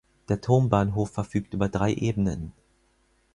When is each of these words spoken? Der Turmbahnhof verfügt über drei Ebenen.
Der 0.29 0.41
Turmbahnhof 0.41 1.11
verfügt 1.11 1.53
über 1.53 1.69
drei 1.69 1.93
Ebenen. 1.93 2.53